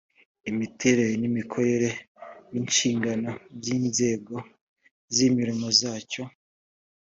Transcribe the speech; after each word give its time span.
imiterere 0.51 1.13
imikorere 1.29 1.89
n’inshingano 2.51 3.31
by’inzego 3.57 4.35
z’imirimo 5.13 5.67
zacyo 5.79 6.23